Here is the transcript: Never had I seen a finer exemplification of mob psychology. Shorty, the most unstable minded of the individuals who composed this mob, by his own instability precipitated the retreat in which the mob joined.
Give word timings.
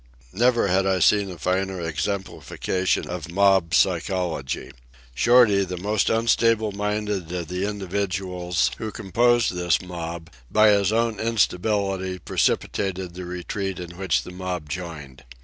Never 0.33 0.65
had 0.67 0.87
I 0.87 0.97
seen 0.97 1.29
a 1.29 1.37
finer 1.37 1.79
exemplification 1.79 3.07
of 3.07 3.29
mob 3.31 3.75
psychology. 3.75 4.71
Shorty, 5.13 5.63
the 5.63 5.77
most 5.77 6.09
unstable 6.09 6.71
minded 6.71 7.31
of 7.31 7.49
the 7.49 7.67
individuals 7.69 8.71
who 8.79 8.91
composed 8.91 9.53
this 9.53 9.79
mob, 9.79 10.31
by 10.49 10.69
his 10.69 10.91
own 10.91 11.19
instability 11.19 12.17
precipitated 12.17 13.13
the 13.13 13.25
retreat 13.25 13.79
in 13.79 13.95
which 13.95 14.23
the 14.23 14.31
mob 14.31 14.69
joined. 14.69 15.23